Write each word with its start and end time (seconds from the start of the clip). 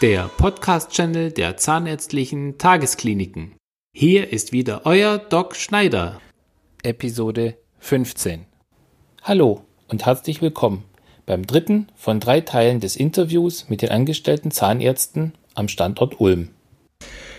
der 0.00 0.30
Podcast-Channel 0.38 1.30
der 1.30 1.58
Zahnärztlichen 1.58 2.56
Tageskliniken. 2.56 3.52
Hier 3.94 4.32
ist 4.32 4.50
wieder 4.50 4.86
euer 4.86 5.18
Doc 5.18 5.54
Schneider. 5.56 6.22
Episode 6.82 7.58
15. 7.80 8.46
Hallo 9.22 9.60
und 9.88 10.06
herzlich 10.06 10.40
willkommen 10.40 10.84
beim 11.26 11.46
dritten 11.46 11.88
von 11.96 12.18
drei 12.18 12.40
Teilen 12.40 12.80
des 12.80 12.96
Interviews 12.96 13.68
mit 13.68 13.82
den 13.82 13.90
angestellten 13.90 14.50
Zahnärzten 14.50 15.34
am 15.54 15.68
Standort 15.68 16.18
Ulm. 16.18 16.48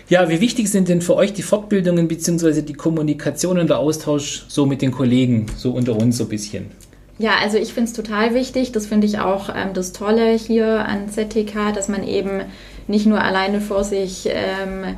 Ja, 0.08 0.28
wie 0.28 0.40
wichtig 0.40 0.70
sind 0.70 0.88
denn 0.88 1.02
für 1.02 1.16
euch 1.16 1.32
die 1.32 1.42
Fortbildungen 1.42 2.06
bzw. 2.06 2.62
die 2.62 2.74
Kommunikation 2.74 3.58
und 3.58 3.70
der 3.70 3.80
Austausch 3.80 4.44
so 4.46 4.66
mit 4.66 4.82
den 4.82 4.92
Kollegen, 4.92 5.46
so 5.56 5.72
unter 5.72 5.96
uns 5.96 6.16
so 6.16 6.24
ein 6.24 6.28
bisschen? 6.28 6.70
Ja, 7.22 7.36
also 7.40 7.56
ich 7.56 7.72
finde 7.72 7.88
es 7.88 7.92
total 7.92 8.34
wichtig. 8.34 8.72
Das 8.72 8.86
finde 8.86 9.06
ich 9.06 9.20
auch 9.20 9.48
ähm, 9.48 9.74
das 9.74 9.92
Tolle 9.92 10.32
hier 10.32 10.84
an 10.84 11.08
ZTK, 11.08 11.72
dass 11.72 11.86
man 11.86 12.02
eben 12.02 12.40
nicht 12.88 13.06
nur 13.06 13.22
alleine 13.22 13.60
vor 13.60 13.84
sich 13.84 14.28
ähm, 14.28 14.96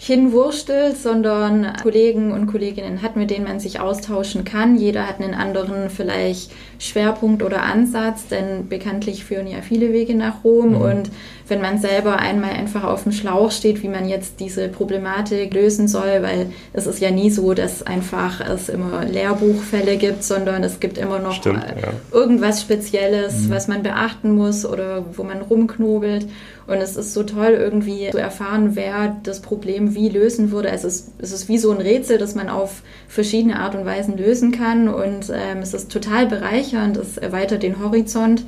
hinwurstelt, 0.00 0.96
sondern 0.96 1.72
Kollegen 1.82 2.30
und 2.30 2.46
Kolleginnen 2.46 3.02
hat, 3.02 3.16
mit 3.16 3.30
denen 3.30 3.44
man 3.44 3.58
sich 3.58 3.80
austauschen 3.80 4.44
kann. 4.44 4.76
Jeder 4.76 5.08
hat 5.08 5.20
einen 5.20 5.34
anderen 5.34 5.90
vielleicht 5.90 6.52
Schwerpunkt 6.78 7.42
oder 7.42 7.64
Ansatz, 7.64 8.28
denn 8.28 8.68
bekanntlich 8.68 9.24
führen 9.24 9.48
ja 9.48 9.60
viele 9.60 9.92
Wege 9.92 10.14
nach 10.14 10.44
Rom. 10.44 10.70
Mhm. 10.70 10.80
Und 10.80 11.10
wenn 11.48 11.60
man 11.60 11.78
selber 11.78 12.18
einmal 12.20 12.50
einfach 12.50 12.84
auf 12.84 13.02
dem 13.02 13.12
Schlauch 13.12 13.50
steht, 13.50 13.82
wie 13.82 13.88
man 13.88 14.08
jetzt 14.08 14.38
diese 14.38 14.68
Problematik 14.68 15.52
lösen 15.52 15.88
soll, 15.88 16.22
weil 16.22 16.52
es 16.72 16.86
ist 16.86 17.00
ja 17.00 17.10
nie 17.10 17.30
so, 17.30 17.52
dass 17.52 17.82
einfach 17.82 18.40
es 18.40 18.68
immer 18.68 19.04
Lehrbuchfälle 19.04 19.96
gibt, 19.96 20.22
sondern 20.22 20.62
es 20.62 20.78
gibt 20.78 20.98
immer 20.98 21.18
noch 21.18 21.32
Stimmt, 21.32 21.64
ja. 21.64 21.88
irgendwas 22.12 22.62
Spezielles, 22.62 23.46
mhm. 23.46 23.50
was 23.50 23.66
man 23.66 23.82
beachten 23.82 24.30
muss 24.36 24.64
oder 24.64 25.04
wo 25.16 25.24
man 25.24 25.40
rumknobelt. 25.40 26.28
Und 26.68 26.76
es 26.76 26.96
ist 26.96 27.14
so 27.14 27.22
toll, 27.22 27.56
irgendwie 27.58 28.10
zu 28.10 28.18
erfahren, 28.18 28.76
wer 28.76 29.16
das 29.22 29.40
Problem 29.40 29.87
wie 29.94 30.08
lösen 30.08 30.50
würde. 30.50 30.70
Also 30.70 30.88
es, 30.88 31.12
es 31.18 31.32
ist 31.32 31.48
wie 31.48 31.58
so 31.58 31.70
ein 31.70 31.80
Rätsel, 31.80 32.18
das 32.18 32.34
man 32.34 32.48
auf 32.48 32.82
verschiedene 33.08 33.58
Art 33.58 33.74
und 33.74 33.84
Weisen 33.84 34.16
lösen 34.16 34.52
kann. 34.52 34.88
Und 34.88 35.30
ähm, 35.32 35.58
es 35.58 35.74
ist 35.74 35.90
total 35.90 36.26
bereichernd, 36.26 36.96
es 36.96 37.16
erweitert 37.16 37.62
den 37.62 37.82
Horizont. 37.82 38.44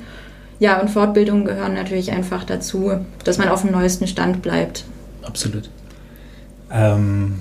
Ja, 0.59 0.79
und 0.79 0.89
Fortbildungen 0.89 1.45
gehören 1.45 1.73
natürlich 1.73 2.11
einfach 2.11 2.43
dazu, 2.43 2.91
dass 3.23 3.37
man 3.37 3.49
auf 3.49 3.61
dem 3.61 3.71
neuesten 3.71 4.07
Stand 4.07 4.41
bleibt. 4.41 4.85
Absolut. 5.23 5.69
Ähm, 6.71 7.39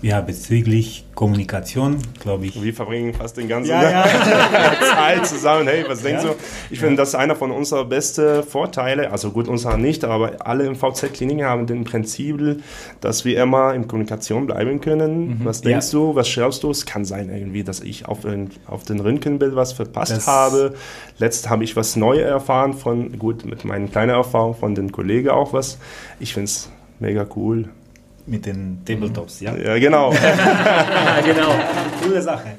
ja, 0.00 0.20
bezüglich 0.20 1.04
Kommunikation, 1.16 1.98
glaube 2.20 2.46
ich. 2.46 2.62
Wir 2.62 2.72
verbringen 2.72 3.14
fast 3.14 3.36
den 3.36 3.48
ganzen 3.48 3.72
ja, 3.72 3.90
ja. 3.90 4.04
Zeit 4.94 5.26
zusammen. 5.26 5.66
Hey, 5.66 5.84
was 5.88 6.02
denkst 6.02 6.22
ja. 6.22 6.30
du? 6.30 6.36
Ich 6.70 6.78
finde, 6.78 6.96
das 6.96 7.10
ist 7.10 7.14
einer 7.16 7.34
von 7.34 7.50
unseren 7.50 7.88
besten 7.88 8.44
Vorteile. 8.44 9.10
Also 9.10 9.32
gut, 9.32 9.48
unserer 9.48 9.76
nicht, 9.76 10.04
aber 10.04 10.46
alle 10.46 10.66
im 10.66 10.76
VZ-Kliniken 10.76 11.44
haben 11.44 11.66
den 11.66 11.82
Prinzip, 11.82 12.62
dass 13.00 13.24
wir 13.24 13.42
immer 13.42 13.74
in 13.74 13.88
Kommunikation 13.88 14.46
bleiben 14.46 14.80
können. 14.80 15.28
Mhm. 15.28 15.44
Was 15.44 15.62
denkst 15.62 15.90
du? 15.90 16.14
Was 16.14 16.28
schreibst 16.28 16.62
du? 16.62 16.70
Es 16.70 16.86
kann 16.86 17.04
sein 17.04 17.28
irgendwie, 17.30 17.64
dass 17.64 17.80
ich 17.80 18.06
auf, 18.06 18.20
den, 18.20 18.50
auf 18.68 18.84
den 18.84 19.00
Röntgenbild 19.00 19.56
was 19.56 19.72
verpasst 19.72 20.12
das 20.12 20.26
habe. 20.28 20.74
Letzt 21.18 21.50
habe 21.50 21.64
ich 21.64 21.74
was 21.74 21.96
Neues 21.96 22.24
erfahren 22.24 22.74
von, 22.74 23.18
gut, 23.18 23.44
mit 23.44 23.64
meinen 23.64 23.90
kleinen 23.90 24.10
Erfahrungen 24.10 24.54
von 24.54 24.74
den 24.76 24.92
Kollegen 24.92 25.30
auch 25.30 25.52
was. 25.52 25.78
Ich 26.20 26.34
finde 26.34 26.44
es 26.44 26.70
mega 27.00 27.26
cool 27.34 27.70
mit 28.28 28.46
den 28.46 28.84
Tabletops, 28.84 29.40
ja? 29.40 29.56
Ja, 29.56 29.78
genau. 29.78 30.10
genau. 31.24 31.54
Coole 32.02 32.22
Sache. 32.22 32.56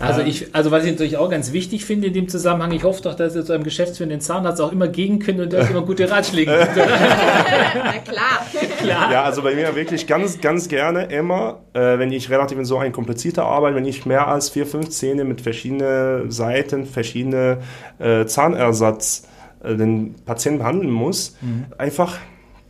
Also, 0.00 0.20
ich, 0.20 0.54
also 0.54 0.70
was 0.70 0.84
ich 0.84 0.92
natürlich 0.92 1.16
auch 1.16 1.28
ganz 1.28 1.52
wichtig 1.52 1.84
finde 1.84 2.06
in 2.06 2.12
dem 2.12 2.28
Zusammenhang, 2.28 2.70
ich 2.70 2.84
hoffe 2.84 3.02
doch, 3.02 3.16
dass 3.16 3.34
ihr 3.34 3.44
zu 3.44 3.52
einem 3.52 3.64
geschäftsführenden 3.64 4.20
Zahnarzt 4.20 4.60
auch 4.60 4.70
immer 4.70 4.86
gehen 4.86 5.18
könnt 5.18 5.40
und 5.40 5.52
euch 5.52 5.70
immer 5.70 5.82
gute 5.82 6.08
Ratschläge 6.08 6.56
gibt. 6.56 6.76
Na 6.76 7.98
klar. 7.98 8.46
klar. 8.78 9.12
Ja, 9.12 9.24
also 9.24 9.42
bei 9.42 9.56
mir 9.56 9.74
wirklich 9.74 10.06
ganz, 10.06 10.40
ganz 10.40 10.68
gerne 10.68 11.06
immer, 11.06 11.62
äh, 11.72 11.98
wenn 11.98 12.12
ich 12.12 12.30
relativ 12.30 12.58
in 12.58 12.64
so 12.64 12.78
ein 12.78 12.92
komplizierter 12.92 13.44
Arbeit, 13.44 13.74
wenn 13.74 13.86
ich 13.86 14.06
mehr 14.06 14.28
als 14.28 14.50
vier, 14.50 14.66
fünf 14.66 14.90
Zähne 14.90 15.24
mit 15.24 15.40
verschiedenen 15.40 16.30
Seiten, 16.30 16.86
verschiedene 16.86 17.58
äh, 17.98 18.24
Zahnersatz 18.24 19.26
äh, 19.64 19.74
den 19.74 20.14
Patienten 20.24 20.60
behandeln 20.60 20.92
muss, 20.92 21.36
mhm. 21.40 21.66
einfach 21.76 22.18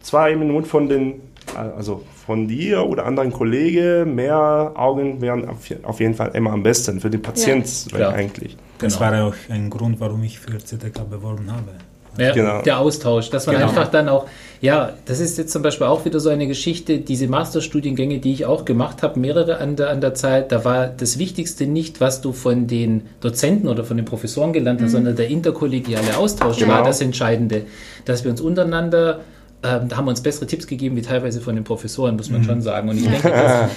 zwei 0.01 0.35
Minuten 0.35 0.67
von 0.67 0.89
den 0.89 1.21
also 1.55 2.05
von 2.29 2.47
dir 2.47 2.85
oder 2.85 3.07
anderen 3.07 3.33
Kollegen, 3.33 4.15
mehr 4.15 4.73
Augen 4.75 5.23
wären 5.23 5.49
auf 5.83 5.99
jeden 5.99 6.15
Fall 6.15 6.33
immer 6.35 6.53
am 6.53 6.63
besten 6.63 7.01
für 7.01 7.09
den 7.09 7.23
Patienten 7.23 7.97
ja. 7.99 8.11
eigentlich. 8.11 8.55
Das 8.81 8.99
genau. 8.99 9.11
war 9.11 9.25
auch 9.25 9.35
ein 9.49 9.71
Grund, 9.71 9.99
warum 9.99 10.23
ich 10.23 10.39
für 10.39 10.59
ZDK 10.59 11.09
beworben 11.09 11.51
habe. 11.51 11.71
Ja, 12.19 12.35
genau. 12.35 12.61
Der 12.61 12.81
Austausch, 12.81 13.31
dass 13.31 13.47
man 13.47 13.57
genau. 13.57 13.69
einfach 13.69 13.89
dann 13.89 14.11
auch, 14.11 14.27
ja, 14.61 14.93
das 15.07 15.21
ist 15.21 15.39
jetzt 15.39 15.53
zum 15.53 15.63
Beispiel 15.63 15.87
auch 15.87 16.05
wieder 16.05 16.21
so 16.21 16.29
eine 16.29 16.47
Geschichte, 16.47 16.99
diese 16.99 17.29
Masterstudiengänge, 17.29 18.19
die 18.19 18.33
ich 18.35 18.45
auch 18.45 18.67
gemacht 18.67 19.03
habe, 19.03 19.19
mehrere 19.19 19.57
an 19.57 19.77
der, 19.77 19.89
an 19.89 20.03
der 20.03 20.13
Zeit, 20.13 20.53
da 20.53 20.67
war 20.67 20.87
das 20.89 21.19
Wichtigste 21.19 21.67
nicht, 21.67 22.03
was 22.03 22.21
du 22.21 22.33
von 22.33 22.67
den 22.67 23.07
Dozenten 23.23 23.69
oder 23.69 23.85
von 23.85 23.97
den 23.97 24.05
Professoren 24.05 24.53
gelernt 24.53 24.83
hast, 24.83 24.91
mhm. 24.91 24.97
sondern 24.97 25.17
der 25.17 25.29
interkollegiale 25.29 26.19
Austausch 26.19 26.59
genau. 26.59 26.75
war 26.75 26.83
das 26.83 27.01
Entscheidende, 27.01 27.63
dass 28.05 28.25
wir 28.25 28.31
uns 28.31 28.43
untereinander 28.43 29.21
ähm, 29.61 29.89
da 29.89 29.97
haben 29.97 30.05
wir 30.05 30.11
uns 30.11 30.23
bessere 30.23 30.47
Tipps 30.47 30.69
gegeben, 30.69 30.95
wie 30.95 31.03
teilweise 31.03 31.41
von 31.41 31.57
den 31.57 31.65
Professoren, 31.65 32.15
muss 32.15 32.31
man 32.31 32.43
mhm. 32.43 32.45
schon 32.45 32.63
sagen. 32.63 32.89
Und 32.89 32.99
ich 32.99 33.09
denke, 33.09 33.29
das, 33.29 33.71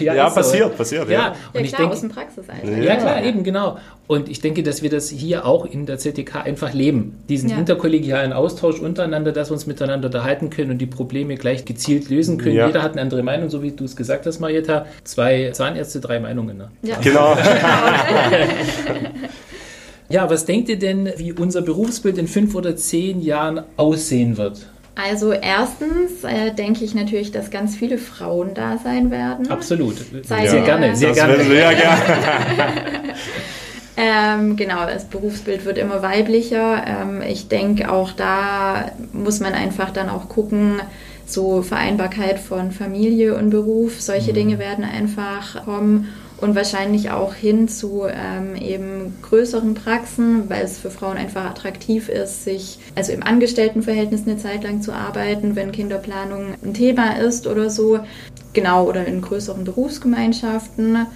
ja, 0.04 0.12
ja 0.14 0.28
passiert, 0.28 0.72
so. 0.72 0.76
passiert. 0.76 1.08
Ja, 1.08 1.14
ja. 1.14 1.28
und 1.28 1.36
ja, 1.54 1.60
ich 1.60 1.68
klar, 1.68 1.80
denke, 1.82 1.94
aus 1.94 2.00
dem 2.00 2.10
Praxisalltag. 2.10 2.82
Ja, 2.82 2.96
klar, 2.96 3.22
eben, 3.22 3.44
genau. 3.44 3.78
Und 4.08 4.28
ich 4.28 4.40
denke, 4.40 4.64
dass 4.64 4.82
wir 4.82 4.90
das 4.90 5.08
hier 5.10 5.46
auch 5.46 5.66
in 5.66 5.86
der 5.86 5.98
ZTK 5.98 6.42
einfach 6.44 6.74
leben. 6.74 7.22
Diesen 7.28 7.48
ja. 7.48 7.58
interkollegialen 7.58 8.32
Austausch 8.32 8.80
untereinander, 8.80 9.30
dass 9.30 9.50
wir 9.50 9.54
uns 9.54 9.66
miteinander 9.66 10.06
unterhalten 10.06 10.50
können 10.50 10.72
und 10.72 10.78
die 10.78 10.86
Probleme 10.86 11.36
gleich 11.36 11.64
gezielt 11.64 12.10
lösen 12.10 12.36
können. 12.36 12.66
Jeder 12.66 12.82
hat 12.82 12.92
eine 12.92 13.02
andere 13.02 13.22
Meinung, 13.22 13.50
so 13.50 13.62
wie 13.62 13.70
du 13.70 13.84
es 13.84 13.94
gesagt 13.94 14.26
hast, 14.26 14.40
Marietta. 14.40 14.86
Zwei 15.04 15.50
Zahnärzte, 15.52 16.00
drei 16.00 16.18
Meinungen. 16.18 16.58
Ne? 16.58 16.70
Ja. 16.82 16.96
Genau. 17.00 17.36
ja, 20.08 20.28
was 20.28 20.44
denkt 20.44 20.68
ihr 20.68 20.78
denn, 20.78 21.12
wie 21.18 21.32
unser 21.32 21.62
Berufsbild 21.62 22.18
in 22.18 22.26
fünf 22.26 22.56
oder 22.56 22.74
zehn 22.74 23.22
Jahren 23.22 23.62
aussehen 23.76 24.36
wird? 24.36 24.66
Also 24.96 25.32
erstens 25.32 26.22
äh, 26.22 26.52
denke 26.52 26.84
ich 26.84 26.94
natürlich, 26.94 27.32
dass 27.32 27.50
ganz 27.50 27.74
viele 27.74 27.98
Frauen 27.98 28.54
da 28.54 28.78
sein 28.78 29.10
werden. 29.10 29.50
Absolut. 29.50 29.96
Sei 30.24 30.46
sehr 30.46 30.62
gerne, 30.62 30.94
sehr 30.94 31.08
das 31.08 31.18
gerne. 31.18 31.44
Sehr 31.44 31.74
gerne. 31.74 32.02
ähm, 33.96 34.56
genau, 34.56 34.86
das 34.86 35.06
Berufsbild 35.06 35.64
wird 35.64 35.78
immer 35.78 36.02
weiblicher. 36.02 36.84
Ähm, 36.86 37.22
ich 37.26 37.48
denke, 37.48 37.90
auch 37.90 38.12
da 38.12 38.92
muss 39.12 39.40
man 39.40 39.52
einfach 39.52 39.90
dann 39.90 40.08
auch 40.08 40.28
gucken, 40.28 40.80
so 41.26 41.62
Vereinbarkeit 41.62 42.38
von 42.38 42.70
Familie 42.70 43.34
und 43.34 43.50
Beruf, 43.50 44.00
solche 44.00 44.30
mhm. 44.30 44.34
Dinge 44.34 44.58
werden 44.58 44.84
einfach 44.84 45.64
kommen 45.64 46.08
und 46.38 46.54
wahrscheinlich 46.54 47.10
auch 47.10 47.34
hin 47.34 47.68
zu 47.68 48.04
ähm, 48.06 48.56
eben 48.56 49.14
größeren 49.22 49.74
Praxen, 49.74 50.48
weil 50.50 50.64
es 50.64 50.78
für 50.78 50.90
Frauen 50.90 51.16
einfach 51.16 51.44
attraktiv 51.44 52.08
ist, 52.08 52.44
sich 52.44 52.78
also 52.94 53.12
im 53.12 53.22
Angestelltenverhältnis 53.22 54.22
eine 54.26 54.36
Zeit 54.36 54.64
lang 54.64 54.82
zu 54.82 54.92
arbeiten, 54.92 55.56
wenn 55.56 55.72
Kinderplanung 55.72 56.54
ein 56.62 56.74
Thema 56.74 57.18
ist 57.18 57.46
oder 57.46 57.70
so. 57.70 58.00
Genau, 58.52 58.84
oder 58.84 59.06
in 59.06 59.20
größeren 59.20 59.64
Berufsgemeinschaften. 59.64 61.06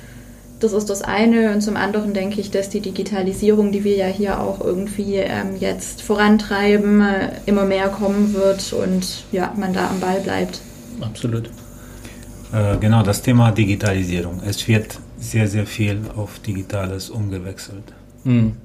Das 0.61 0.73
ist 0.73 0.91
das 0.91 1.03
eine. 1.03 1.53
Und 1.53 1.61
zum 1.61 1.77
anderen 1.77 2.15
denke 2.15 2.41
ich, 2.41 2.51
dass 2.51 2.69
die 2.69 2.81
Digitalisierung, 2.81 3.71
die 3.71 3.85
wir 3.85 3.97
ja 3.97 4.07
hier 4.07 4.41
auch 4.41 4.61
irgendwie 4.61 5.17
ähm, 5.17 5.57
jetzt 5.59 6.03
vorantreiben, 6.03 7.01
äh, 7.01 7.31
immer 7.47 7.65
mehr 7.65 7.89
kommen 7.89 8.35
wird 8.35 8.73
und 8.73 9.25
ja, 9.31 9.53
man 9.57 9.73
da 9.73 9.89
am 9.89 10.01
Ball 10.01 10.21
bleibt. 10.21 10.61
Absolut. 11.01 11.51
Äh, 12.53 12.79
genau, 12.81 13.03
das 13.03 13.23
Thema 13.23 13.53
Digitalisierung. 13.53 14.41
Es 14.45 14.67
wird 14.67 14.99
sehr, 15.19 15.49
sehr 15.49 15.67
viel 15.67 16.01
auf 16.17 16.39
Digitales 16.39 17.11
umgewechselt. 17.11 17.93
Mhm 18.25 18.57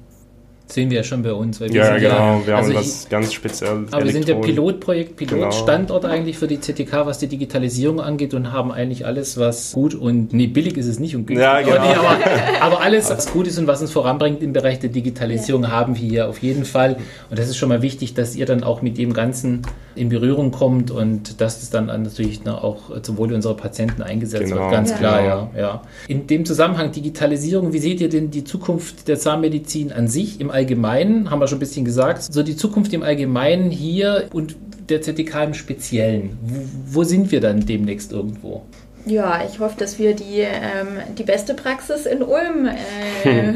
sehen 0.66 0.90
wir 0.90 0.98
ja 0.98 1.04
schon 1.04 1.22
bei 1.22 1.32
uns. 1.32 1.60
Weil 1.60 1.72
wir 1.72 1.80
ja, 1.84 1.96
genau, 1.98 2.14
ja, 2.40 2.46
wir 2.46 2.56
also 2.56 2.70
haben 2.70 2.76
das 2.76 3.08
ganz 3.08 3.32
speziell. 3.32 3.86
Aber 3.90 4.04
wir 4.04 4.12
sind 4.12 4.28
ja 4.28 4.36
Pilotprojekt, 4.36 5.16
genau. 5.16 5.32
Pilotstandort 5.32 6.02
genau. 6.02 6.14
eigentlich 6.14 6.38
für 6.38 6.46
die 6.46 6.60
ZTK, 6.60 7.06
was 7.06 7.18
die 7.18 7.26
Digitalisierung 7.26 8.00
angeht 8.00 8.34
und 8.34 8.52
haben 8.52 8.72
eigentlich 8.72 9.06
alles, 9.06 9.38
was 9.38 9.72
gut 9.72 9.94
und 9.94 10.32
nee, 10.32 10.46
billig 10.46 10.76
ist 10.76 10.86
es 10.86 10.98
nicht 10.98 11.14
und 11.16 11.26
günstig. 11.26 11.44
Ja, 11.44 11.60
genau. 11.60 11.76
aber, 11.76 11.86
nee, 11.86 11.94
aber, 11.94 12.62
aber, 12.62 12.80
alles, 12.80 13.10
was 13.10 13.26
gut 13.32 13.46
ist 13.46 13.58
und 13.58 13.66
was 13.66 13.80
uns 13.80 13.92
voranbringt 13.92 14.42
im 14.42 14.52
Bereich 14.52 14.78
der 14.78 14.90
Digitalisierung, 14.90 15.64
ja. 15.64 15.70
haben 15.70 15.96
wir 15.96 16.08
hier 16.08 16.28
auf 16.28 16.38
jeden 16.38 16.64
Fall. 16.64 16.96
Und 17.30 17.38
das 17.38 17.48
ist 17.48 17.56
schon 17.56 17.68
mal 17.68 17.82
wichtig, 17.82 18.14
dass 18.14 18.34
ihr 18.34 18.46
dann 18.46 18.64
auch 18.64 18.82
mit 18.82 18.98
dem 18.98 19.12
Ganzen 19.12 19.62
in 19.94 20.08
Berührung 20.08 20.50
kommt 20.50 20.90
und 20.90 21.40
dass 21.40 21.62
es 21.62 21.70
dann 21.70 21.86
natürlich 21.86 22.40
auch 22.46 23.00
zum 23.02 23.16
Wohle 23.16 23.34
unserer 23.34 23.56
Patienten 23.56 24.02
eingesetzt 24.02 24.46
genau. 24.46 24.62
wird. 24.62 24.72
Ganz 24.72 24.90
ja. 24.90 24.96
klar, 24.96 25.22
ja, 25.22 25.50
ja. 25.56 25.82
In 26.08 26.26
dem 26.26 26.44
Zusammenhang 26.44 26.90
Digitalisierung, 26.90 27.72
wie 27.72 27.78
seht 27.78 28.00
ihr 28.00 28.08
denn 28.08 28.30
die 28.30 28.44
Zukunft 28.44 29.08
der 29.08 29.18
Zahnmedizin 29.18 29.92
an 29.92 30.08
sich 30.08 30.40
im 30.40 30.50
Allgemeinen? 30.54 31.30
Haben 31.30 31.40
wir 31.40 31.48
schon 31.48 31.58
ein 31.58 31.60
bisschen 31.60 31.84
gesagt, 31.84 32.22
so 32.22 32.42
die 32.42 32.56
Zukunft 32.56 32.92
im 32.92 33.02
Allgemeinen 33.02 33.70
hier 33.70 34.28
und 34.32 34.56
der 34.88 35.02
ZDK 35.02 35.44
im 35.44 35.54
Speziellen. 35.54 36.38
Wo, 36.42 37.00
wo 37.00 37.04
sind 37.04 37.32
wir 37.32 37.40
dann 37.40 37.66
demnächst 37.66 38.12
irgendwo? 38.12 38.62
Ja, 39.06 39.42
ich 39.46 39.58
hoffe, 39.58 39.74
dass 39.78 39.98
wir 39.98 40.14
die, 40.14 40.40
ähm, 40.40 40.98
die 41.18 41.24
beste 41.24 41.54
Praxis 41.54 42.06
in 42.06 42.22
Ulm, 42.22 42.66
äh, 42.66 43.52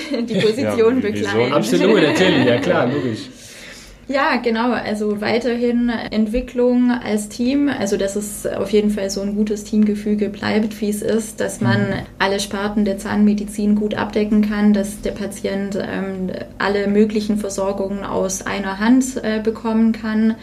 die 0.22 0.34
Position 0.34 0.96
ja, 0.96 1.10
bekleiden. 1.10 1.52
Absolut, 1.52 2.02
natürlich, 2.02 2.44
ja 2.44 2.58
klar, 2.58 2.86
logisch. 2.86 3.20
Ja, 4.10 4.38
genau. 4.42 4.72
Also 4.72 5.20
weiterhin 5.20 5.88
Entwicklung 5.88 6.90
als 6.90 7.28
Team. 7.28 7.68
Also 7.68 7.96
dass 7.96 8.16
es 8.16 8.44
auf 8.44 8.70
jeden 8.70 8.90
Fall 8.90 9.08
so 9.08 9.20
ein 9.20 9.36
gutes 9.36 9.62
Teamgefüge 9.62 10.30
bleibt, 10.30 10.80
wie 10.80 10.90
es 10.90 11.00
ist, 11.00 11.38
dass 11.38 11.60
man 11.60 11.80
mhm. 11.80 11.94
alle 12.18 12.40
Sparten 12.40 12.84
der 12.84 12.98
Zahnmedizin 12.98 13.76
gut 13.76 13.94
abdecken 13.94 14.42
kann, 14.42 14.72
dass 14.72 15.00
der 15.00 15.12
Patient 15.12 15.78
ähm, 15.80 16.32
alle 16.58 16.88
möglichen 16.88 17.36
Versorgungen 17.38 18.02
aus 18.02 18.44
einer 18.44 18.80
Hand 18.80 19.22
äh, 19.22 19.38
bekommen 19.38 19.92
kann. 19.92 20.34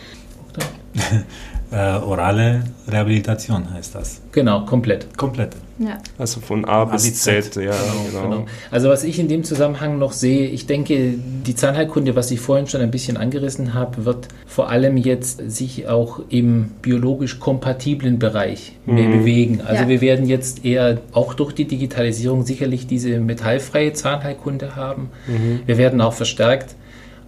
äh, 1.72 1.76
orale 1.76 2.64
Rehabilitation 2.88 3.74
heißt 3.74 3.96
das. 3.96 4.22
Genau, 4.32 4.66
komplett. 4.66 5.18
Komplett. 5.18 5.56
Ja. 5.80 5.98
Also 6.18 6.40
von 6.40 6.66
A 6.66 6.86
bis 6.86 7.22
Z, 7.22 7.56
ja, 7.56 7.62
genau, 7.62 7.74
genau. 8.12 8.22
genau. 8.24 8.46
Also 8.72 8.90
was 8.90 9.04
ich 9.04 9.20
in 9.20 9.28
dem 9.28 9.44
Zusammenhang 9.44 10.00
noch 10.00 10.12
sehe, 10.12 10.48
ich 10.48 10.66
denke, 10.66 11.14
die 11.18 11.56
Zahnheilkunde, 11.56 12.16
was 12.16 12.32
ich 12.32 12.40
vorhin 12.40 12.68
schon 12.68 12.82
ein 12.82 12.90
bisschen 12.90 13.18
angerissen 13.18 13.74
habe, 13.74 14.06
wird 14.06 14.28
vor 14.48 14.70
allem 14.70 14.98
jetzt 14.98 15.52
sich 15.52 15.88
auch 15.88 16.22
im 16.30 16.72
biologisch 16.82 17.40
kompatiblen 17.40 18.18
Bereich 18.18 18.74
mehr 18.86 19.08
mhm. 19.08 19.20
bewegen. 19.20 19.62
Also 19.64 19.84
ja. 19.84 19.90
wir 19.90 20.02
werden 20.02 20.26
jetzt 20.26 20.66
eher 20.66 21.00
auch 21.12 21.34
durch 21.36 21.54
die 21.54 21.66
Digitalisierung 21.66 22.44
sicherlich 22.44 22.88
diese 22.88 23.20
metallfreie 23.20 23.94
Zahnheilkunde 23.94 24.76
haben. 24.76 25.12
Mhm. 25.28 25.62
Wir 25.66 25.78
werden 25.78 26.02
auch 26.02 26.14
verstärkt 26.14 26.76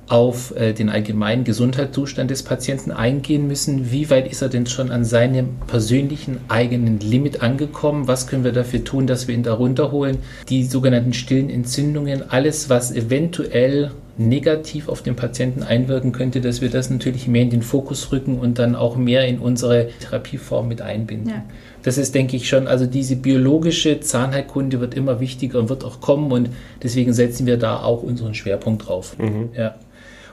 auf 0.09 0.55
äh, 0.55 0.73
den 0.73 0.89
allgemeinen 0.89 1.43
Gesundheitszustand 1.43 2.31
des 2.31 2.43
Patienten 2.43 2.91
eingehen 2.91 3.47
müssen. 3.47 3.91
Wie 3.91 4.09
weit 4.09 4.29
ist 4.29 4.41
er 4.41 4.49
denn 4.49 4.65
schon 4.65 4.91
an 4.91 5.05
seinem 5.05 5.57
persönlichen 5.67 6.39
eigenen 6.47 6.99
Limit 6.99 7.41
angekommen? 7.41 8.07
Was 8.07 8.27
können 8.27 8.43
wir 8.43 8.51
dafür 8.51 8.83
tun, 8.83 9.07
dass 9.07 9.27
wir 9.27 9.35
ihn 9.35 9.43
da 9.43 9.53
runterholen? 9.53 10.17
Die 10.49 10.63
sogenannten 10.63 11.13
stillen 11.13 11.49
Entzündungen, 11.49 12.29
alles, 12.29 12.69
was 12.69 12.91
eventuell 12.91 13.91
negativ 14.17 14.89
auf 14.89 15.01
den 15.01 15.15
Patienten 15.15 15.63
einwirken 15.63 16.11
könnte, 16.11 16.41
dass 16.41 16.59
wir 16.59 16.69
das 16.69 16.89
natürlich 16.89 17.27
mehr 17.27 17.43
in 17.43 17.51
den 17.51 17.61
Fokus 17.61 18.11
rücken 18.11 18.37
und 18.37 18.59
dann 18.59 18.75
auch 18.75 18.97
mehr 18.97 19.25
in 19.27 19.39
unsere 19.39 19.89
Therapieform 20.01 20.67
mit 20.67 20.81
einbinden. 20.81 21.29
Ja. 21.29 21.43
Das 21.83 21.97
ist, 21.97 22.13
denke 22.15 22.35
ich, 22.35 22.49
schon, 22.49 22.67
also 22.67 22.85
diese 22.85 23.15
biologische 23.15 24.01
Zahnheilkunde 24.01 24.81
wird 24.81 24.93
immer 24.93 25.21
wichtiger 25.21 25.59
und 25.59 25.69
wird 25.69 25.85
auch 25.85 26.01
kommen 26.01 26.31
und 26.33 26.49
deswegen 26.83 27.13
setzen 27.13 27.45
wir 27.45 27.55
da 27.55 27.81
auch 27.81 28.03
unseren 28.03 28.33
Schwerpunkt 28.33 28.89
drauf. 28.89 29.17
Mhm. 29.17 29.49
Ja. 29.55 29.75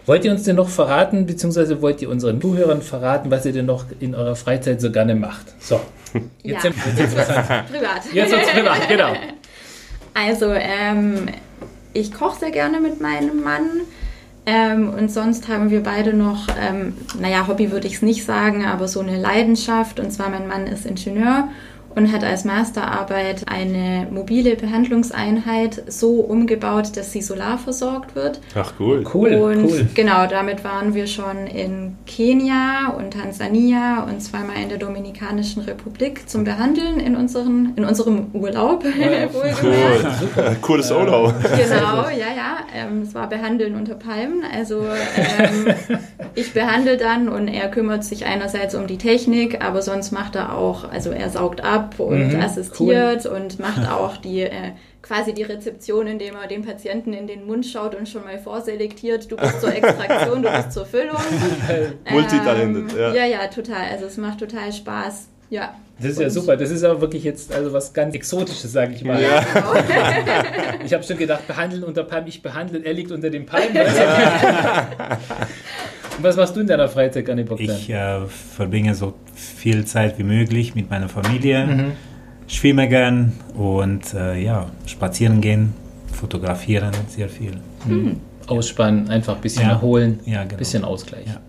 Wollt 0.06 0.24
ihr 0.24 0.30
uns 0.30 0.44
denn 0.44 0.56
noch 0.56 0.68
verraten, 0.68 1.26
beziehungsweise 1.26 1.82
wollt 1.82 2.00
ihr 2.00 2.08
unseren 2.08 2.40
Zuhörern 2.40 2.80
verraten, 2.80 3.30
was 3.30 3.44
ihr 3.44 3.52
denn 3.52 3.66
noch 3.66 3.86
in 3.98 4.14
eurer 4.14 4.36
Freizeit 4.36 4.80
so 4.80 4.92
gerne 4.92 5.16
macht? 5.16 5.46
So, 5.60 5.80
jetzt 6.44 6.64
ja. 6.64 6.72
sind 6.72 6.76
wir 6.76 6.92
privat. 7.04 8.12
Jetzt 8.12 8.30
wird's 8.30 8.50
privat, 8.50 8.88
genau. 8.88 9.12
Also, 10.14 10.52
ähm, 10.52 11.26
ich 11.92 12.12
koche 12.12 12.38
sehr 12.38 12.50
gerne 12.52 12.80
mit 12.80 13.00
meinem 13.00 13.42
Mann. 13.42 13.80
Ähm, 14.48 14.90
und 14.90 15.10
sonst 15.10 15.48
haben 15.48 15.70
wir 15.70 15.82
beide 15.82 16.12
noch, 16.12 16.46
ähm, 16.56 16.96
naja, 17.18 17.48
Hobby 17.48 17.72
würde 17.72 17.88
ich 17.88 17.96
es 17.96 18.02
nicht 18.02 18.24
sagen, 18.24 18.64
aber 18.64 18.86
so 18.86 19.00
eine 19.00 19.18
Leidenschaft. 19.18 19.98
Und 19.98 20.12
zwar, 20.12 20.28
mein 20.28 20.46
Mann 20.46 20.68
ist 20.68 20.86
Ingenieur 20.86 21.48
und 21.96 22.12
hat 22.12 22.22
als 22.22 22.44
Masterarbeit 22.44 23.44
eine 23.46 24.06
mobile 24.10 24.54
Behandlungseinheit 24.54 25.82
so 25.88 26.20
umgebaut, 26.20 26.94
dass 26.94 27.10
sie 27.10 27.22
solarversorgt 27.22 28.14
wird. 28.14 28.40
Ach 28.54 28.74
cool. 28.78 29.02
Cool. 29.12 29.32
Und 29.32 29.64
cool. 29.64 29.88
genau, 29.94 30.26
damit 30.26 30.62
waren 30.62 30.94
wir 30.94 31.06
schon 31.06 31.46
in 31.46 31.96
Kenia 32.06 32.94
und 32.98 33.14
Tansania 33.14 34.02
und 34.02 34.20
zweimal 34.20 34.56
in 34.62 34.68
der 34.68 34.76
Dominikanischen 34.76 35.62
Republik 35.62 36.28
zum 36.28 36.44
Behandeln 36.44 37.00
in, 37.00 37.16
unseren, 37.16 37.72
in 37.76 37.84
unserem 37.84 38.26
Urlaub. 38.32 38.84
Ja, 39.06 39.28
cool. 39.32 40.56
Cooles 40.62 40.90
Urlaub. 40.90 41.34
Genau, 41.42 42.08
ja, 42.08 42.34
ja. 42.34 42.56
Ähm, 42.74 43.02
es 43.02 43.14
war 43.14 43.28
Behandeln 43.28 43.76
unter 43.76 43.94
Palmen. 43.94 44.42
Also 44.52 44.80
ähm, 44.80 45.98
ich 46.34 46.52
behandle 46.52 46.96
dann 46.96 47.28
und 47.28 47.48
er 47.48 47.68
kümmert 47.68 48.04
sich 48.04 48.26
einerseits 48.26 48.74
um 48.74 48.86
die 48.86 48.98
Technik, 48.98 49.64
aber 49.64 49.82
sonst 49.82 50.12
macht 50.12 50.34
er 50.34 50.56
auch, 50.56 50.90
also 50.90 51.10
er 51.10 51.30
saugt 51.30 51.62
ab 51.62 51.85
ab 51.86 52.00
und 52.00 52.32
mhm, 52.32 52.40
assistiert 52.40 53.24
cool. 53.24 53.32
und 53.32 53.58
macht 53.58 53.88
auch 53.90 54.16
die 54.16 54.42
äh, 54.42 54.72
quasi 55.02 55.32
die 55.32 55.42
Rezeption, 55.42 56.06
indem 56.06 56.34
er 56.34 56.48
dem 56.48 56.62
Patienten 56.62 57.12
in 57.12 57.26
den 57.26 57.46
Mund 57.46 57.64
schaut 57.66 57.94
und 57.94 58.08
schon 58.08 58.24
mal 58.24 58.38
vorselektiert, 58.38 59.30
du 59.30 59.36
bist 59.36 59.60
zur 59.60 59.72
Extraktion, 59.72 60.42
du 60.42 60.50
bist 60.50 60.72
zur 60.72 60.84
Füllung. 60.84 61.16
Multitalented, 62.10 62.92
ähm, 62.92 62.98
ja. 62.98 63.14
Ja, 63.14 63.24
ja, 63.24 63.46
total. 63.46 63.90
Also 63.92 64.06
es 64.06 64.16
macht 64.16 64.40
total 64.40 64.72
Spaß. 64.72 65.28
Ja. 65.48 65.76
Das 65.98 66.10
ist 66.10 66.20
ja 66.20 66.28
super. 66.28 66.56
Das 66.56 66.70
ist 66.70 66.82
ja 66.82 67.00
wirklich 67.00 67.24
jetzt 67.24 67.54
also 67.54 67.72
was 67.72 67.92
ganz 67.92 68.14
Exotisches, 68.14 68.72
sage 68.72 68.94
ich 68.94 69.04
mal. 69.04 69.22
Ja. 69.22 69.44
Genau. 69.54 69.74
ich 70.84 70.92
habe 70.92 71.04
schon 71.04 71.16
gedacht, 71.16 71.46
behandeln 71.46 71.84
unter 71.84 72.02
Palm, 72.04 72.26
ich 72.26 72.42
behandle, 72.42 72.80
er 72.84 72.92
liegt 72.92 73.12
unter 73.12 73.30
dem 73.30 73.46
Palm. 73.46 73.68
Und 76.16 76.24
was 76.24 76.36
machst 76.36 76.56
du 76.56 76.60
in 76.60 76.66
deiner 76.66 76.88
Freizeit, 76.88 77.28
Anni 77.28 77.44
Bogdan? 77.44 77.76
Ich 77.76 77.90
äh, 77.90 78.26
verbringe 78.26 78.94
so 78.94 79.14
viel 79.34 79.84
Zeit 79.84 80.18
wie 80.18 80.22
möglich 80.22 80.74
mit 80.74 80.88
meiner 80.88 81.08
Familie, 81.08 81.66
mhm. 81.66 81.92
schwimme 82.46 82.88
gern 82.88 83.32
und 83.54 84.14
äh, 84.14 84.42
ja, 84.42 84.66
spazieren 84.86 85.40
gehen, 85.40 85.74
fotografieren, 86.12 86.92
sehr 87.08 87.28
viel. 87.28 87.52
Mhm. 87.84 88.16
Ausspannen, 88.46 89.10
einfach 89.10 89.34
ein 89.34 89.40
bisschen 89.40 89.64
ja. 89.64 89.70
erholen, 89.70 90.20
ein 90.24 90.32
ja, 90.32 90.44
genau. 90.44 90.56
bisschen 90.56 90.84
Ausgleich. 90.84 91.26
Ja. 91.26 91.40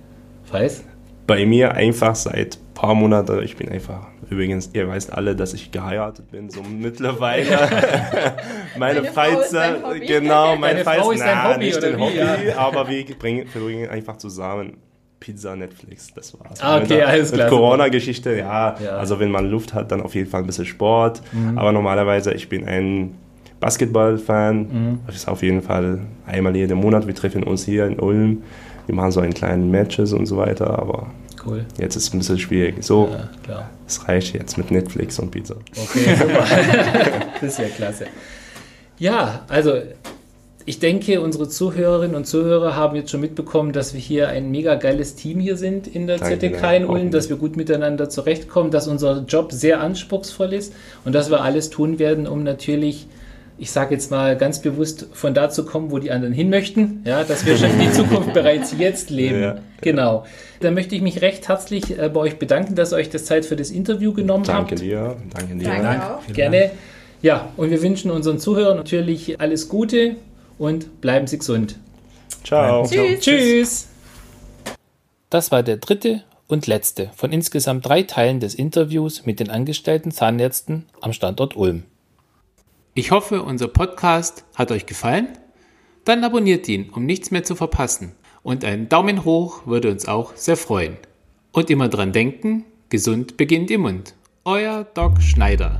Weiß? 0.52 0.84
Bei 1.28 1.46
mir 1.46 1.74
einfach 1.74 2.16
seit 2.16 2.58
paar 2.77 2.94
Monaten, 2.94 3.41
ich 3.44 3.57
bin 3.57 3.69
einfach 3.69 4.07
Übrigens, 4.29 4.71
ihr 4.74 4.88
weißt 4.88 5.13
alle, 5.13 5.35
dass 5.35 5.53
ich 5.53 5.71
geheiratet 5.71 6.29
bin, 6.31 6.50
so 6.50 6.62
mittlerweile. 6.62 7.45
meine 8.77 9.06
Freizeit, 9.06 9.81
genau, 10.06 10.57
meine 10.57 10.83
Freizeit, 10.83 11.19
na, 11.19 11.53
Hobby, 11.53 11.65
nicht 11.65 11.83
ein 11.83 12.00
Hobby, 12.00 12.18
ja. 12.18 12.57
aber 12.57 12.89
wir 12.89 13.06
bringen, 13.18 13.47
verbringen 13.47 13.89
einfach 13.89 14.18
zusammen 14.18 14.77
Pizza, 15.19 15.56
Netflix, 15.56 16.13
das 16.13 16.38
war's. 16.38 16.62
Ah, 16.62 16.77
okay, 16.77 17.01
alles 17.01 17.31
klar. 17.31 17.50
Mit 17.50 17.57
Corona-Geschichte, 17.57 18.38
ja, 18.38 18.75
ja, 18.83 18.97
Also 18.97 19.19
wenn 19.19 19.31
man 19.31 19.50
Luft 19.50 19.74
hat, 19.74 19.91
dann 19.91 20.01
auf 20.01 20.13
jeden 20.13 20.29
Fall 20.29 20.41
ein 20.41 20.45
bisschen 20.45 20.65
Sport. 20.65 21.21
Mhm. 21.31 21.57
Aber 21.57 21.71
normalerweise, 21.71 22.33
ich 22.33 22.50
bin 22.50 22.68
ein 22.68 23.15
Basketball-Fan. 23.59 24.57
Mhm. 24.59 25.00
Das 25.07 25.15
ist 25.15 25.27
auf 25.27 25.41
jeden 25.41 25.62
Fall 25.62 26.01
einmal 26.27 26.56
jeden 26.56 26.77
Monat. 26.77 27.07
Wir 27.07 27.15
treffen 27.15 27.44
uns 27.44 27.65
hier 27.65 27.88
in 27.88 28.00
Ulm. 28.00 28.44
Wir 28.85 28.94
machen 28.94 29.12
so 29.12 29.19
einen 29.19 29.33
kleinen 29.33 29.71
Matches 29.71 30.13
und 30.13 30.27
so 30.27 30.38
weiter. 30.38 30.77
Aber 30.77 31.07
Cool. 31.48 31.66
Jetzt 31.78 31.96
ist 31.96 32.08
es 32.08 32.14
ein 32.14 32.20
bisschen 32.20 32.40
schwierig. 32.40 32.84
So, 32.84 33.10
ja, 33.48 33.70
es 33.88 34.08
reicht 34.08 34.34
jetzt 34.34 34.58
mit 34.58 34.70
Netflix 34.70 35.18
und 35.20 35.32
Pizza. 35.32 35.56
Okay, 35.76 36.16
super. 36.20 36.46
das 37.40 37.54
ist 37.54 37.60
ja 37.60 37.68
klasse. 37.70 38.06
Ja, 39.00 39.46
also 39.48 39.82
ich 40.66 40.80
denke, 40.80 41.22
unsere 41.22 41.48
Zuhörerinnen 41.48 42.16
und 42.18 42.28
Zuhörer 42.28 42.76
haben 42.76 42.98
jetzt 42.98 43.12
schon 43.12 43.22
mitbekommen, 43.22 43.72
dass 43.72 43.94
wir 43.94 44.01
hier 44.01 44.27
ein 44.27 44.51
mega 44.51 44.75
geiles 44.75 45.16
Team 45.16 45.39
hier 45.39 45.56
sind 45.56 45.88
in 45.88 46.08
der 46.08 46.18
Danke, 46.18 46.39
ZTK 46.39 46.75
in 46.75 46.86
Ulm, 46.86 47.10
dass 47.10 47.30
wir 47.30 47.38
gut 47.38 47.56
miteinander 47.56 48.10
zurechtkommen, 48.10 48.70
dass 48.70 48.89
unser 48.89 49.24
Job 49.25 49.54
sehr 49.54 49.80
anspruchsvoll 49.80 50.51
ist 50.51 50.74
und 51.06 51.16
dass 51.16 51.30
wir 51.30 51.42
alles 51.42 51.70
tun 51.70 52.00
werden, 52.00 52.27
um 52.27 52.44
natürlich 52.44 53.08
ich 53.60 53.72
sage 53.72 53.96
jetzt 53.96 54.12
mal 54.12 54.38
ganz 54.38 54.62
bewusst, 54.62 55.08
von 55.14 55.34
da 55.34 55.50
zu 55.50 55.66
kommen, 55.66 55.92
wo 55.92 56.00
die 56.00 56.12
anderen 56.12 56.34
hin 56.34 56.50
möchten, 56.50 57.02
ja, 57.06 57.24
dass 57.24 57.46
wir 57.46 57.58
schon 57.58 57.72
die 57.80 57.92
Zukunft 57.92 58.34
bereits 58.34 58.76
jetzt 58.78 59.10
leben. 59.10 59.38
Ja, 59.48 59.60
genau. 59.82 60.26
Dann 60.62 60.74
möchte 60.74 60.96
ich 60.96 61.02
mich 61.02 61.22
recht 61.22 61.48
herzlich 61.48 61.98
äh, 61.98 62.10
bei 62.10 62.20
euch 62.20 62.40
bedanken, 62.40 62.76
dass 62.76 62.92
ihr 62.92 62.98
euch 62.98 63.10
das 63.10 63.26
Zeit 63.26 63.46
für 63.46 63.56
das 63.56 63.70
Interview 63.70 64.14
genommen 64.14 64.44
Danke 64.44 64.72
habt. 64.72 64.82
Dir. 64.82 65.16
Danke 65.34 65.56
dir. 65.56 65.68
Danke 65.68 65.84
Danke. 65.84 66.34
Gerne. 66.34 66.72
Ja, 67.22 67.50
und 67.58 67.70
wir 67.70 67.82
wünschen 67.82 68.10
unseren 68.10 68.40
Zuhörern 68.40 68.78
natürlich 68.78 69.40
alles 69.40 69.70
Gute 69.70 70.16
und 70.58 71.02
bleiben 71.02 71.28
Sie 71.28 71.38
gesund. 71.38 71.78
Ciao. 72.44 72.86
Tschüss. 72.88 73.20
Tschüss. 73.20 73.88
Das 75.30 75.52
war 75.52 75.62
der 75.64 75.78
dritte 75.78 76.24
und 76.48 76.68
letzte 76.68 77.12
von 77.16 77.32
insgesamt 77.32 77.86
drei 77.86 78.04
Teilen 78.04 78.40
des 78.40 78.56
Interviews 78.56 79.26
mit 79.26 79.40
den 79.40 79.50
angestellten 79.50 80.12
Zahnärzten 80.12 80.86
am 81.02 81.14
Standort 81.14 81.56
Ulm. 81.56 81.84
Ich 82.98 83.12
hoffe, 83.12 83.44
unser 83.44 83.68
Podcast 83.68 84.44
hat 84.56 84.72
euch 84.72 84.88
gefallen. 84.88 85.38
Dann 86.04 86.24
abonniert 86.24 86.68
ihn, 86.68 86.89
um 86.89 87.06
nichts 87.06 87.30
mehr 87.30 87.44
zu 87.44 87.54
verpassen. 87.54 88.13
Und 88.42 88.66
ein 88.66 88.89
Daumen 88.89 89.24
hoch 89.24 89.68
würde 89.68 89.92
uns 89.92 90.08
auch 90.08 90.36
sehr 90.36 90.58
freuen. 90.58 90.98
Und 91.51 91.70
immer 91.70 91.89
dran 91.89 92.12
denken, 92.12 92.66
gesund 92.89 93.38
beginnt 93.38 93.70
im 93.70 93.82
Mund. 93.82 94.16
Euer 94.46 94.84
Doc 94.96 95.22
Schneider. 95.22 95.80